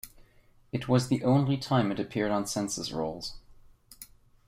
[0.71, 3.37] It was the only time it appeared on census rolls.